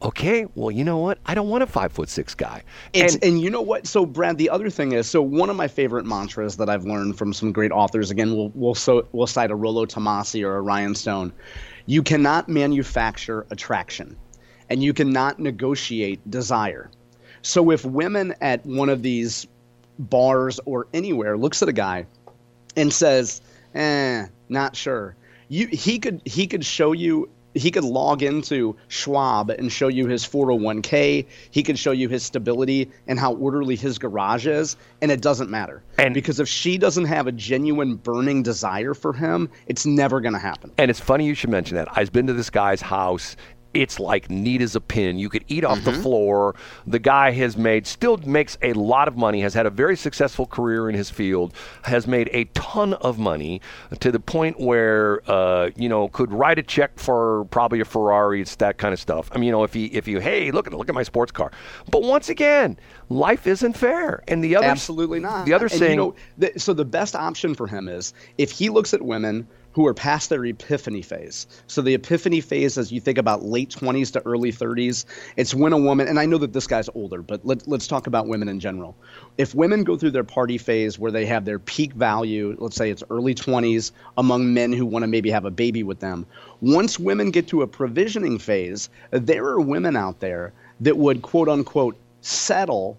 okay, 0.02 0.47
well, 0.54 0.71
you 0.71 0.85
know 0.85 0.99
what? 0.99 1.19
I 1.26 1.35
don't 1.35 1.49
want 1.49 1.62
a 1.62 1.66
five 1.66 1.92
foot 1.92 2.09
six 2.09 2.35
guy. 2.35 2.62
And, 2.95 3.19
and 3.23 3.40
you 3.40 3.50
know 3.50 3.61
what? 3.61 3.87
So, 3.87 4.07
Brad, 4.07 4.38
the 4.38 4.50
other 4.50 4.71
thing 4.71 4.92
is, 4.92 5.09
so 5.09 5.21
one 5.21 5.50
of 5.50 5.57
my 5.57 5.69
favorite 5.69 6.07
mantras 6.07 6.57
that 6.57 6.71
I've 6.71 6.85
learned 6.85 7.19
from 7.19 7.33
some 7.33 7.52
great 7.52 7.73
authors, 7.73 8.11
again, 8.11 8.35
we'll 8.35 8.50
we'll, 8.54 8.75
so, 8.75 9.07
we'll 9.12 9.26
cite 9.26 9.50
a 9.50 9.54
Rollo 9.54 9.87
Tomassi 9.87 10.45
or 10.45 10.59
a 10.59 10.62
Rian 10.62 10.97
Stone. 10.97 11.33
You 11.87 12.02
cannot 12.02 12.49
manufacture 12.49 13.47
attraction, 13.50 14.16
and 14.69 14.83
you 14.83 14.92
cannot 14.92 15.38
negotiate 15.38 16.28
desire. 16.30 16.90
So, 17.42 17.71
if 17.71 17.85
women 17.85 18.35
at 18.40 18.64
one 18.64 18.88
of 18.88 19.02
these 19.02 19.47
bars 19.99 20.61
or 20.64 20.87
anywhere 20.95 21.37
looks 21.37 21.62
at 21.62 21.69
a 21.69 21.73
guy 21.73 22.07
and 22.76 22.92
says, 22.92 23.42
"Eh, 23.75 24.26
not 24.49 24.76
sure," 24.76 25.16
you 25.49 25.66
he 25.66 25.99
could 25.99 26.23
he 26.25 26.47
could 26.47 26.64
show 26.64 26.92
you 26.92 27.28
he 27.54 27.71
could 27.71 27.85
log 27.85 28.23
into 28.23 28.76
Schwab 28.88 29.50
and 29.50 29.71
show 29.71 29.88
you 29.88 30.07
his 30.07 30.25
401k. 30.25 31.26
He 31.50 31.62
could 31.62 31.78
show 31.78 31.92
you 31.92 32.09
his 32.09 32.23
stability 32.23 32.90
and 33.07 33.19
how 33.19 33.35
orderly 33.35 33.76
his 33.76 33.99
garage 33.99 34.47
is, 34.47 34.76
and 35.02 35.11
it 35.11 35.21
doesn't 35.21 35.50
matter. 35.50 35.83
And 35.99 36.14
because 36.14 36.40
if 36.40 36.49
she 36.49 36.78
doesn't 36.78 37.07
have 37.07 37.26
a 37.26 37.33
genuine 37.33 37.97
burning 37.97 38.42
desire 38.42 38.95
for 38.95 39.12
him, 39.12 39.50
it's 39.66 39.87
never 39.87 40.21
going 40.21 40.35
to 40.35 40.38
happen. 40.38 40.73
And 40.78 40.90
it's 40.90 41.00
funny 41.00 41.26
you 41.26 41.35
should 41.35 41.50
mention 41.50 41.76
that. 41.76 41.88
I've 41.92 42.12
been 42.12 42.26
to 42.26 42.33
this 42.33 42.50
guy's 42.50 42.80
house 42.80 43.37
it's 43.74 44.00
like 44.00 44.30
neat 44.30 44.62
as 44.62 44.74
a 44.74 44.80
pin. 44.80 45.18
You 45.18 45.28
could 45.28 45.44
eat 45.48 45.64
off 45.64 45.78
mm-hmm. 45.78 45.96
the 45.96 46.02
floor. 46.02 46.54
The 46.86 46.98
guy 46.98 47.30
has 47.32 47.56
made, 47.56 47.86
still 47.86 48.16
makes 48.18 48.58
a 48.62 48.72
lot 48.72 49.08
of 49.08 49.16
money, 49.16 49.40
has 49.40 49.54
had 49.54 49.66
a 49.66 49.70
very 49.70 49.96
successful 49.96 50.46
career 50.46 50.88
in 50.88 50.94
his 50.94 51.10
field, 51.10 51.54
has 51.82 52.06
made 52.06 52.28
a 52.32 52.44
ton 52.54 52.94
of 52.94 53.18
money 53.18 53.60
to 54.00 54.10
the 54.10 54.20
point 54.20 54.58
where, 54.58 55.22
uh, 55.30 55.70
you 55.76 55.88
know, 55.88 56.08
could 56.08 56.32
write 56.32 56.58
a 56.58 56.62
check 56.62 56.98
for 56.98 57.44
probably 57.46 57.80
a 57.80 57.84
Ferrari. 57.84 58.40
It's 58.40 58.56
that 58.56 58.78
kind 58.78 58.92
of 58.92 59.00
stuff. 59.00 59.30
I 59.32 59.38
mean, 59.38 59.46
you 59.46 59.52
know, 59.52 59.64
if 59.64 59.76
you, 59.76 59.88
if 59.92 60.08
you, 60.08 60.20
hey, 60.20 60.50
look 60.50 60.66
at, 60.66 60.72
look 60.72 60.88
at 60.88 60.94
my 60.94 61.02
sports 61.02 61.32
car. 61.32 61.52
But 61.90 62.02
once 62.02 62.28
again, 62.28 62.78
life 63.08 63.46
isn't 63.46 63.76
fair. 63.76 64.22
And 64.28 64.42
the 64.42 64.56
other, 64.56 64.66
absolutely 64.66 65.20
not. 65.20 65.46
The 65.46 65.54
other 65.54 65.66
and 65.66 65.72
saying, 65.72 65.90
you 65.92 65.96
know, 65.96 66.14
the, 66.38 66.58
so 66.58 66.72
the 66.72 66.84
best 66.84 67.14
option 67.14 67.54
for 67.54 67.66
him 67.66 67.88
is 67.88 68.14
if 68.38 68.50
he 68.50 68.68
looks 68.68 68.94
at 68.94 69.02
women 69.02 69.46
who 69.72 69.86
are 69.86 69.94
past 69.94 70.30
their 70.30 70.44
epiphany 70.44 71.02
phase. 71.02 71.46
So 71.66 71.82
the 71.82 71.94
epiphany 71.94 72.40
phase, 72.40 72.76
as 72.76 72.90
you 72.90 73.00
think 73.00 73.18
about 73.18 73.44
late 73.44 73.70
20s 73.70 74.12
to 74.12 74.26
early 74.26 74.52
30s, 74.52 75.04
it's 75.36 75.54
when 75.54 75.72
a 75.72 75.78
woman, 75.78 76.08
and 76.08 76.18
I 76.18 76.26
know 76.26 76.38
that 76.38 76.52
this 76.52 76.66
guy's 76.66 76.88
older, 76.94 77.22
but 77.22 77.44
let, 77.46 77.66
let's 77.68 77.86
talk 77.86 78.06
about 78.06 78.26
women 78.26 78.48
in 78.48 78.58
general. 78.58 78.96
If 79.38 79.54
women 79.54 79.84
go 79.84 79.96
through 79.96 80.10
their 80.10 80.24
party 80.24 80.58
phase 80.58 80.98
where 80.98 81.12
they 81.12 81.26
have 81.26 81.44
their 81.44 81.58
peak 81.58 81.92
value, 81.92 82.56
let's 82.58 82.76
say 82.76 82.90
it's 82.90 83.04
early 83.10 83.34
20s 83.34 83.92
among 84.18 84.52
men 84.52 84.72
who 84.72 84.84
want 84.84 85.04
to 85.04 85.06
maybe 85.06 85.30
have 85.30 85.44
a 85.44 85.50
baby 85.50 85.82
with 85.82 86.00
them, 86.00 86.26
once 86.60 86.98
women 86.98 87.30
get 87.30 87.48
to 87.48 87.62
a 87.62 87.66
provisioning 87.66 88.38
phase, 88.38 88.88
there 89.10 89.46
are 89.46 89.60
women 89.60 89.96
out 89.96 90.20
there 90.20 90.52
that 90.80 90.96
would 90.96 91.22
quote 91.22 91.48
unquote 91.48 91.96
settle 92.22 92.98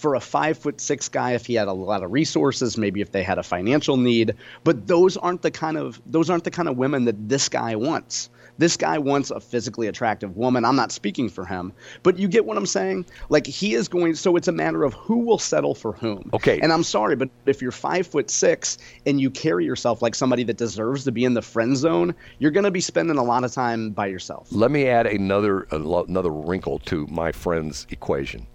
for 0.00 0.14
a 0.14 0.20
five 0.20 0.56
foot 0.56 0.80
six 0.80 1.08
guy 1.08 1.32
if 1.32 1.44
he 1.44 1.54
had 1.54 1.68
a 1.68 1.72
lot 1.72 2.02
of 2.02 2.10
resources, 2.10 2.78
maybe 2.78 3.00
if 3.00 3.12
they 3.12 3.22
had 3.22 3.38
a 3.38 3.42
financial 3.42 3.96
need. 3.96 4.34
But 4.64 4.86
those 4.86 5.16
aren't 5.18 5.42
the 5.42 5.50
kind 5.50 5.76
of 5.76 6.00
those 6.06 6.30
aren't 6.30 6.44
the 6.44 6.50
kind 6.50 6.68
of 6.68 6.76
women 6.76 7.04
that 7.04 7.28
this 7.28 7.48
guy 7.48 7.76
wants. 7.76 8.30
This 8.58 8.76
guy 8.76 8.98
wants 8.98 9.30
a 9.30 9.40
physically 9.40 9.86
attractive 9.86 10.36
woman. 10.36 10.66
I'm 10.66 10.76
not 10.76 10.92
speaking 10.92 11.30
for 11.30 11.46
him, 11.46 11.72
but 12.02 12.18
you 12.18 12.28
get 12.28 12.44
what 12.44 12.58
I'm 12.58 12.66
saying? 12.66 13.06
Like 13.28 13.46
he 13.46 13.74
is 13.74 13.88
going 13.88 14.14
so 14.14 14.36
it's 14.36 14.48
a 14.48 14.52
matter 14.52 14.84
of 14.84 14.94
who 14.94 15.18
will 15.18 15.38
settle 15.38 15.74
for 15.74 15.92
whom. 15.92 16.30
Okay. 16.34 16.60
And 16.60 16.72
I'm 16.72 16.82
sorry, 16.82 17.16
but 17.16 17.30
if 17.46 17.62
you're 17.62 17.72
five 17.72 18.06
foot 18.06 18.30
six 18.30 18.78
and 19.06 19.20
you 19.20 19.30
carry 19.30 19.64
yourself 19.64 20.02
like 20.02 20.14
somebody 20.14 20.44
that 20.44 20.56
deserves 20.56 21.04
to 21.04 21.12
be 21.12 21.24
in 21.24 21.34
the 21.34 21.42
friend 21.42 21.76
zone, 21.76 22.14
you're 22.38 22.50
gonna 22.50 22.70
be 22.70 22.80
spending 22.80 23.18
a 23.18 23.24
lot 23.24 23.44
of 23.44 23.52
time 23.52 23.90
by 23.90 24.06
yourself. 24.06 24.48
Let 24.50 24.70
me 24.70 24.88
add 24.88 25.06
another 25.06 25.66
another 25.70 26.30
wrinkle 26.30 26.78
to 26.80 27.06
my 27.08 27.32
friend's 27.32 27.86
equation 27.90 28.46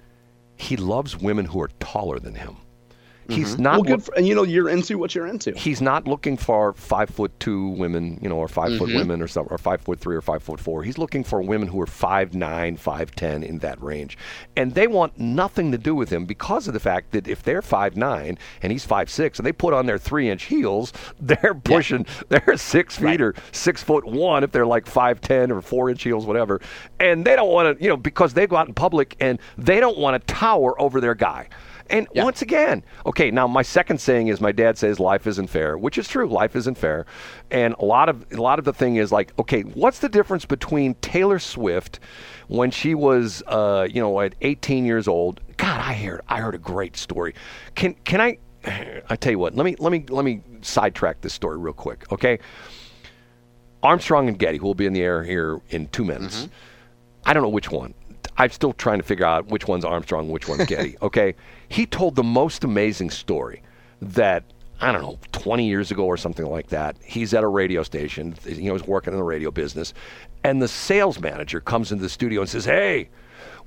he 0.57 0.77
loves 0.77 1.19
women 1.19 1.45
who 1.45 1.61
are 1.61 1.69
taller 1.79 2.19
than 2.19 2.35
him. 2.35 2.57
He's 3.27 3.53
mm-hmm. 3.53 3.63
not. 3.63 3.73
Well, 3.73 3.83
good. 3.83 4.03
For, 4.03 4.15
and 4.15 4.27
you 4.27 4.35
know, 4.35 4.43
you're 4.43 4.69
into 4.69 4.97
what 4.97 5.15
you're 5.15 5.25
into. 5.25 5.51
He's 5.53 5.81
not 5.81 6.07
looking 6.07 6.37
for 6.37 6.73
five 6.73 7.09
foot 7.09 7.37
two 7.39 7.69
women, 7.69 8.19
you 8.21 8.29
know, 8.29 8.37
or 8.37 8.47
5 8.47 8.69
mm-hmm. 8.69 8.77
foot 8.77 8.93
women, 8.93 9.21
or 9.21 9.27
some, 9.27 9.47
or 9.49 9.57
five 9.57 9.81
foot 9.81 9.99
three, 9.99 10.15
or 10.15 10.21
five 10.21 10.43
foot 10.43 10.59
four. 10.59 10.83
He's 10.83 10.97
looking 10.97 11.23
for 11.23 11.41
women 11.41 11.67
who 11.67 11.81
are 11.81 11.87
five 11.87 12.35
nine, 12.35 12.77
five 12.77 13.15
ten 13.15 13.43
in 13.43 13.59
that 13.59 13.81
range, 13.81 14.17
and 14.55 14.73
they 14.73 14.85
want 14.85 15.17
nothing 15.17 15.71
to 15.71 15.77
do 15.77 15.95
with 15.95 16.11
him 16.11 16.25
because 16.25 16.67
of 16.67 16.73
the 16.73 16.79
fact 16.79 17.11
that 17.11 17.27
if 17.27 17.41
they're 17.41 17.63
five 17.63 17.97
nine 17.97 18.37
and 18.61 18.71
he's 18.71 18.85
five 18.85 19.09
six, 19.09 19.39
and 19.39 19.45
they 19.45 19.51
put 19.51 19.73
on 19.73 19.87
their 19.87 19.97
three 19.97 20.29
inch 20.29 20.43
heels, 20.43 20.93
they're 21.19 21.55
pushing. 21.55 22.05
Yeah. 22.29 22.39
They're 22.45 22.57
six 22.57 22.97
feet 22.97 23.05
right. 23.05 23.21
or 23.21 23.35
six 23.51 23.81
foot 23.81 24.05
one 24.05 24.43
if 24.43 24.51
they're 24.51 24.67
like 24.67 24.85
five 24.85 25.19
ten 25.21 25.51
or 25.51 25.61
four 25.61 25.89
inch 25.89 26.03
heels, 26.03 26.25
whatever, 26.25 26.61
and 26.99 27.25
they 27.25 27.35
don't 27.35 27.51
want 27.51 27.77
to, 27.77 27.83
you 27.83 27.89
know, 27.89 27.97
because 27.97 28.33
they 28.33 28.45
go 28.45 28.55
out 28.55 28.67
in 28.67 28.73
public 28.73 29.15
and 29.19 29.39
they 29.57 29.79
don't 29.79 29.97
want 29.97 30.19
to 30.19 30.33
tower 30.33 30.79
over 30.79 31.01
their 31.01 31.15
guy. 31.15 31.47
And 31.89 32.07
yeah. 32.13 32.23
once 32.23 32.41
again, 32.41 32.83
okay, 33.05 33.29
now 33.29 33.47
my 33.47 33.61
second 33.61 33.99
saying 33.99 34.27
is 34.27 34.41
my 34.41 34.51
dad 34.51 34.77
says 34.77 34.99
life 34.99 35.27
isn't 35.27 35.47
fair, 35.47 35.77
which 35.77 35.97
is 35.97 36.07
true. 36.07 36.27
Life 36.27 36.55
isn't 36.55 36.77
fair. 36.77 37.05
And 37.51 37.75
a 37.79 37.85
lot 37.85 38.09
of 38.09 38.25
a 38.31 38.41
lot 38.41 38.57
of 38.57 38.65
the 38.65 38.73
thing 38.73 38.95
is 38.95 39.11
like, 39.11 39.37
okay, 39.37 39.61
what's 39.61 39.99
the 39.99 40.09
difference 40.09 40.45
between 40.45 40.95
Taylor 40.95 41.37
Swift 41.37 41.99
when 42.47 42.71
she 42.71 42.95
was 42.95 43.43
uh, 43.47 43.87
you 43.89 44.01
know, 44.01 44.19
at 44.21 44.33
18 44.41 44.85
years 44.85 45.07
old? 45.07 45.41
God, 45.57 45.79
I 45.79 45.93
heard 45.93 46.21
I 46.27 46.39
heard 46.39 46.55
a 46.55 46.59
great 46.59 46.97
story. 46.97 47.35
Can 47.75 47.93
can 48.03 48.19
I 48.19 48.39
I 49.09 49.15
tell 49.15 49.31
you 49.31 49.39
what, 49.39 49.55
let 49.55 49.65
me 49.65 49.75
let 49.79 49.91
me 49.91 50.05
let 50.09 50.25
me 50.25 50.41
sidetrack 50.61 51.21
this 51.21 51.33
story 51.33 51.57
real 51.57 51.73
quick, 51.73 52.11
okay? 52.11 52.39
Armstrong 53.83 54.27
and 54.27 54.39
Getty, 54.39 54.57
who 54.57 54.65
will 54.65 54.73
be 54.75 54.87
in 54.87 54.93
the 54.93 55.03
air 55.03 55.23
here 55.23 55.61
in 55.69 55.87
two 55.89 56.03
minutes. 56.03 56.41
Mm-hmm. 56.41 56.53
I 57.25 57.33
don't 57.33 57.43
know 57.43 57.49
which 57.49 57.69
one. 57.69 57.93
I'm 58.37 58.49
still 58.49 58.73
trying 58.73 58.97
to 58.97 59.03
figure 59.03 59.25
out 59.25 59.47
which 59.47 59.67
one's 59.67 59.85
Armstrong, 59.85 60.29
which 60.29 60.47
one's 60.47 60.65
Getty. 60.65 60.97
okay, 61.01 61.35
he 61.69 61.85
told 61.85 62.15
the 62.15 62.23
most 62.23 62.63
amazing 62.63 63.09
story 63.09 63.61
that 64.01 64.43
I 64.81 64.91
don't 64.91 65.01
know, 65.01 65.17
20 65.31 65.65
years 65.65 65.91
ago 65.91 66.05
or 66.05 66.17
something 66.17 66.45
like 66.45 66.67
that. 66.67 66.97
He's 67.01 67.33
at 67.33 67.43
a 67.43 67.47
radio 67.47 67.81
station. 67.83 68.35
Know, 68.45 68.73
he's 68.73 68.83
working 68.85 69.13
in 69.13 69.17
the 69.17 69.23
radio 69.23 69.49
business, 69.49 69.93
and 70.43 70.61
the 70.61 70.67
sales 70.67 71.19
manager 71.19 71.61
comes 71.61 71.91
into 71.91 72.03
the 72.03 72.09
studio 72.09 72.41
and 72.41 72.49
says, 72.49 72.65
"Hey." 72.65 73.09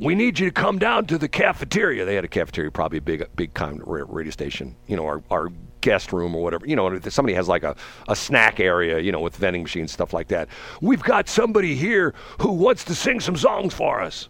We 0.01 0.15
need 0.15 0.39
you 0.39 0.47
to 0.47 0.53
come 0.53 0.79
down 0.79 1.07
to 1.07 1.19
the 1.19 1.27
cafeteria. 1.29 2.05
They 2.05 2.15
had 2.15 2.25
a 2.25 2.29
cafeteria, 2.29 2.71
probably 2.71 2.99
a 2.99 3.03
big, 3.03 3.27
big 3.35 3.53
kind 3.55 3.83
radio 3.85 4.31
station. 4.31 4.77
You 4.87 4.97
know, 4.97 5.05
our, 5.05 5.23
our 5.29 5.49
guest 5.81 6.13
room 6.13 6.37
or 6.37 6.43
whatever. 6.43 6.67
You 6.67 6.77
know, 6.77 7.01
somebody 7.09 7.35
has 7.35 7.49
like 7.49 7.65
a, 7.65 7.75
a 8.09 8.15
snack 8.15 8.61
area, 8.61 9.01
you 9.01 9.11
know, 9.11 9.21
with 9.21 9.35
vending 9.35 9.63
machines, 9.63 9.91
stuff 9.91 10.13
like 10.13 10.29
that. 10.29 10.49
We've 10.81 11.03
got 11.03 11.29
somebody 11.29 11.75
here 11.75 12.15
who 12.41 12.53
wants 12.53 12.85
to 12.85 12.95
sing 12.95 13.19
some 13.19 13.37
songs 13.37 13.75
for 13.75 14.01
us 14.01 14.29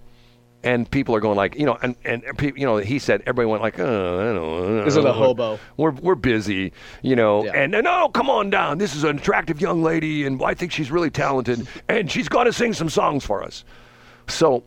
and 0.62 0.90
people 0.90 1.14
are 1.14 1.20
going 1.20 1.36
like, 1.36 1.56
you 1.56 1.64
know, 1.64 1.78
and 1.82 1.94
and 2.04 2.22
you 2.56 2.66
know, 2.66 2.78
he 2.78 2.98
said 2.98 3.20
everybody 3.22 3.46
went 3.46 3.62
like, 3.62 3.78
oh, 3.78 4.20
I 4.20 4.24
don't 4.24 4.34
know. 4.34 4.84
This 4.84 4.96
is 4.96 5.04
a 5.04 5.12
hobo. 5.12 5.58
We're 5.76 5.92
we're 5.92 6.14
busy, 6.14 6.72
you 7.02 7.14
know, 7.14 7.44
yeah. 7.44 7.52
and 7.52 7.72
no, 7.72 8.04
oh, 8.04 8.08
come 8.08 8.28
on 8.28 8.50
down. 8.50 8.78
This 8.78 8.94
is 8.94 9.04
an 9.04 9.18
attractive 9.18 9.60
young 9.60 9.82
lady, 9.82 10.26
and 10.26 10.42
I 10.42 10.54
think 10.54 10.72
she's 10.72 10.90
really 10.90 11.10
talented, 11.10 11.66
and 11.88 12.10
she's 12.10 12.28
going 12.28 12.46
to 12.46 12.52
sing 12.52 12.72
some 12.72 12.88
songs 12.88 13.24
for 13.24 13.42
us. 13.42 13.64
So, 14.26 14.64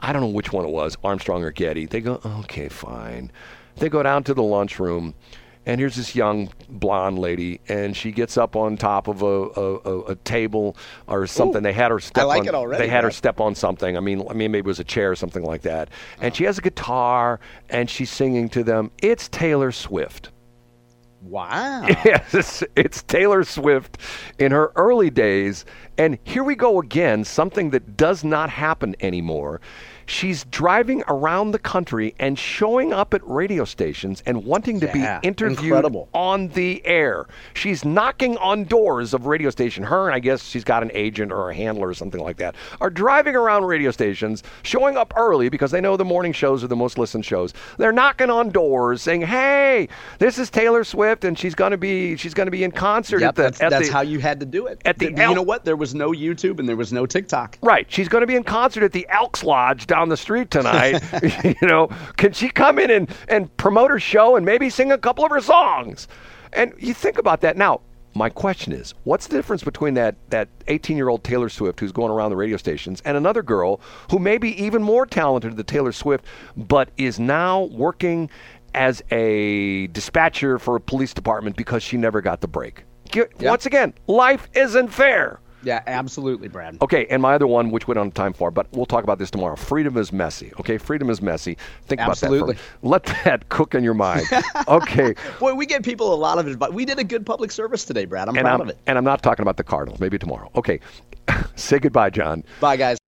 I 0.00 0.12
don't 0.12 0.22
know 0.22 0.28
which 0.28 0.52
one 0.52 0.64
it 0.64 0.70
was, 0.70 0.96
Armstrong 1.02 1.42
or 1.42 1.50
Getty. 1.50 1.86
They 1.86 2.00
go, 2.00 2.20
okay, 2.24 2.68
fine. 2.68 3.32
They 3.76 3.88
go 3.88 4.02
down 4.02 4.24
to 4.24 4.34
the 4.34 4.42
lunchroom 4.42 5.14
and 5.64 5.80
here's 5.80 5.96
this 5.96 6.14
young 6.14 6.50
blonde 6.68 7.18
lady, 7.18 7.60
and 7.68 7.96
she 7.96 8.10
gets 8.10 8.36
up 8.36 8.56
on 8.56 8.76
top 8.76 9.08
of 9.08 9.22
a, 9.22 9.26
a, 9.26 10.00
a 10.10 10.14
table 10.16 10.76
or 11.06 11.26
something. 11.26 11.58
Ooh, 11.58 11.62
they 11.62 11.72
had 11.72 11.90
her 11.90 12.00
step. 12.00 12.22
I 12.22 12.26
like 12.26 12.40
on, 12.40 12.48
it 12.48 12.54
already. 12.54 12.82
They 12.82 12.88
had 12.88 13.04
her 13.04 13.10
step 13.10 13.40
on 13.40 13.54
something. 13.54 13.96
I 13.96 14.00
mean, 14.00 14.26
I 14.28 14.32
mean, 14.32 14.50
maybe 14.50 14.58
it 14.58 14.64
was 14.64 14.80
a 14.80 14.84
chair 14.84 15.10
or 15.12 15.16
something 15.16 15.44
like 15.44 15.62
that. 15.62 15.90
And 16.20 16.32
oh. 16.32 16.34
she 16.34 16.44
has 16.44 16.58
a 16.58 16.62
guitar, 16.62 17.38
and 17.70 17.88
she's 17.88 18.10
singing 18.10 18.48
to 18.50 18.64
them. 18.64 18.90
It's 19.02 19.28
Taylor 19.28 19.72
Swift. 19.72 20.30
Wow. 21.22 21.86
Yes, 22.04 22.34
it's, 22.34 22.64
it's 22.74 23.02
Taylor 23.04 23.44
Swift 23.44 23.98
in 24.38 24.50
her 24.50 24.72
early 24.74 25.10
days. 25.10 25.64
And 25.96 26.18
here 26.24 26.42
we 26.42 26.56
go 26.56 26.80
again, 26.80 27.24
something 27.24 27.70
that 27.70 27.96
does 27.96 28.24
not 28.24 28.50
happen 28.50 28.96
anymore. 29.00 29.60
She's 30.06 30.44
driving 30.44 31.02
around 31.08 31.52
the 31.52 31.58
country 31.58 32.14
and 32.18 32.38
showing 32.38 32.92
up 32.92 33.14
at 33.14 33.20
radio 33.26 33.64
stations 33.64 34.22
and 34.26 34.44
wanting 34.44 34.80
to 34.80 34.86
yeah, 34.86 35.20
be 35.20 35.28
interviewed 35.28 35.62
incredible. 35.62 36.08
on 36.12 36.48
the 36.48 36.84
air. 36.84 37.26
She's 37.54 37.84
knocking 37.84 38.36
on 38.38 38.64
doors 38.64 39.14
of 39.14 39.26
radio 39.26 39.50
station. 39.50 39.84
Her 39.84 40.06
and 40.06 40.14
I 40.14 40.18
guess 40.18 40.44
she's 40.44 40.64
got 40.64 40.82
an 40.82 40.90
agent 40.94 41.32
or 41.32 41.50
a 41.50 41.54
handler 41.54 41.88
or 41.88 41.94
something 41.94 42.20
like 42.20 42.36
that 42.38 42.54
are 42.80 42.90
driving 42.90 43.36
around 43.36 43.64
radio 43.64 43.90
stations, 43.90 44.42
showing 44.62 44.96
up 44.96 45.12
early 45.16 45.48
because 45.48 45.70
they 45.70 45.80
know 45.80 45.96
the 45.96 46.04
morning 46.04 46.32
shows 46.32 46.64
are 46.64 46.68
the 46.68 46.76
most 46.76 46.98
listened 46.98 47.24
shows. 47.24 47.52
They're 47.78 47.92
knocking 47.92 48.30
on 48.30 48.50
doors 48.50 49.02
saying, 49.02 49.22
"Hey, 49.22 49.88
this 50.18 50.38
is 50.38 50.50
Taylor 50.50 50.84
Swift 50.84 51.24
and 51.24 51.38
she's 51.38 51.54
going 51.54 51.70
to 51.70 51.76
be 51.76 52.16
she's 52.16 52.34
going 52.34 52.46
to 52.46 52.50
be 52.50 52.64
in 52.64 52.70
concert 52.70 53.20
yep, 53.20 53.30
at 53.30 53.34
the 53.36 53.42
that's, 53.42 53.60
at 53.60 53.70
that's 53.70 53.88
the, 53.88 53.92
how 53.92 54.00
you 54.00 54.18
had 54.18 54.40
to 54.40 54.46
do 54.46 54.66
it. 54.66 54.80
At 54.84 54.98
the 54.98 55.06
you 55.06 55.12
know 55.12 55.42
what? 55.42 55.64
There 55.64 55.76
was 55.76 55.94
no 55.94 56.10
YouTube 56.10 56.58
and 56.58 56.68
there 56.68 56.76
was 56.76 56.92
no 56.92 57.06
TikTok. 57.06 57.58
Right. 57.62 57.86
She's 57.90 58.08
going 58.08 58.22
to 58.22 58.26
be 58.26 58.36
in 58.36 58.44
concert 58.44 58.82
at 58.82 58.92
the 58.92 59.06
Elks 59.08 59.42
Lodge 59.42 59.86
down 59.92 60.08
the 60.08 60.16
street 60.16 60.50
tonight. 60.50 61.02
you 61.44 61.68
know, 61.68 61.88
can 62.16 62.32
she 62.32 62.48
come 62.48 62.78
in 62.78 62.90
and, 62.90 63.14
and 63.28 63.54
promote 63.58 63.90
her 63.90 64.00
show 64.00 64.36
and 64.36 64.46
maybe 64.46 64.70
sing 64.70 64.90
a 64.90 64.96
couple 64.96 65.22
of 65.22 65.30
her 65.30 65.40
songs? 65.40 66.08
And 66.54 66.72
you 66.78 66.94
think 66.94 67.18
about 67.18 67.42
that 67.42 67.58
now. 67.58 67.82
My 68.14 68.30
question 68.30 68.72
is, 68.72 68.94
what's 69.04 69.26
the 69.26 69.36
difference 69.36 69.62
between 69.62 69.94
that 69.94 70.16
that 70.30 70.48
18-year-old 70.66 71.24
Taylor 71.24 71.48
Swift 71.48 71.80
who's 71.80 71.92
going 71.92 72.10
around 72.10 72.30
the 72.30 72.36
radio 72.36 72.56
stations 72.56 73.02
and 73.04 73.16
another 73.16 73.42
girl 73.42 73.80
who 74.10 74.18
may 74.18 74.38
be 74.38 74.50
even 74.62 74.82
more 74.82 75.04
talented 75.06 75.56
than 75.56 75.66
Taylor 75.66 75.92
Swift, 75.92 76.24
but 76.56 76.90
is 76.96 77.18
now 77.18 77.64
working 77.64 78.30
as 78.74 79.02
a 79.10 79.88
dispatcher 79.88 80.58
for 80.58 80.76
a 80.76 80.80
police 80.80 81.12
department 81.12 81.56
because 81.56 81.82
she 81.82 81.98
never 81.98 82.22
got 82.22 82.40
the 82.40 82.48
break? 82.48 82.84
Once 83.50 83.66
again, 83.66 83.92
life 84.06 84.48
isn't 84.54 84.88
fair. 84.88 85.40
Yeah, 85.62 85.82
absolutely, 85.86 86.48
Brad. 86.48 86.78
Okay, 86.82 87.06
and 87.06 87.22
my 87.22 87.34
other 87.34 87.46
one, 87.46 87.70
which 87.70 87.86
we 87.86 87.94
don't 87.94 88.06
have 88.06 88.14
time 88.14 88.32
for, 88.32 88.50
but 88.50 88.66
we'll 88.72 88.86
talk 88.86 89.04
about 89.04 89.18
this 89.18 89.30
tomorrow. 89.30 89.56
Freedom 89.56 89.96
is 89.96 90.12
messy. 90.12 90.52
Okay, 90.60 90.78
freedom 90.78 91.10
is 91.10 91.22
messy. 91.22 91.56
Think 91.86 92.00
absolutely. 92.00 92.38
about 92.38 92.48
that. 92.48 92.80
For, 92.80 92.88
let 92.88 93.04
that 93.24 93.48
cook 93.48 93.74
in 93.74 93.84
your 93.84 93.94
mind. 93.94 94.26
Okay. 94.68 95.14
Boy, 95.38 95.54
we 95.54 95.66
get 95.66 95.82
people 95.82 96.12
a 96.12 96.16
lot 96.16 96.38
of 96.38 96.46
advice. 96.46 96.70
We 96.70 96.84
did 96.84 96.98
a 96.98 97.04
good 97.04 97.26
public 97.26 97.50
service 97.50 97.84
today, 97.84 98.04
Brad. 98.04 98.28
I'm 98.28 98.36
and 98.36 98.44
proud 98.44 98.54
I'm, 98.54 98.60
of 98.62 98.68
it. 98.70 98.78
And 98.86 98.96
I'm 98.96 99.04
not 99.04 99.22
talking 99.22 99.42
about 99.42 99.56
the 99.56 99.64
Cardinals. 99.64 100.00
Maybe 100.00 100.18
tomorrow. 100.18 100.50
Okay. 100.54 100.80
Say 101.56 101.78
goodbye, 101.78 102.10
John. 102.10 102.44
Bye, 102.60 102.76
guys. 102.76 102.98